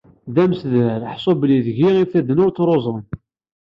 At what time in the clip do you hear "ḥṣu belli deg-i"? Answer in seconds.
1.13-1.89